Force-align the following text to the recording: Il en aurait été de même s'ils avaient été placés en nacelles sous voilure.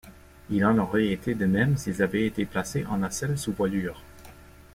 Il 0.49 0.65
en 0.65 0.79
aurait 0.79 1.09
été 1.09 1.35
de 1.35 1.45
même 1.45 1.77
s'ils 1.77 2.01
avaient 2.01 2.25
été 2.25 2.47
placés 2.47 2.87
en 2.87 2.97
nacelles 2.97 3.37
sous 3.37 3.51
voilure. 3.53 4.01